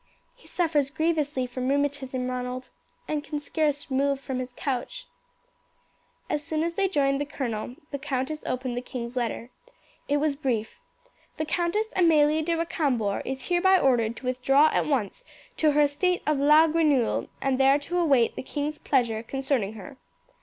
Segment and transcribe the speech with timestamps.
[0.35, 2.69] "He suffers grievously from rheumatism, Ronald,
[3.07, 5.05] and can scarce move from his couch."
[6.27, 9.51] As soon as they joined the colonel the countess opened the king's letter.
[10.07, 10.79] It was brief.
[11.37, 15.23] "The Countess Amelie de Recambours is hereby ordered to withdraw at once
[15.57, 19.97] to her estate of La Grenouille and there to await the king's pleasure concerning her."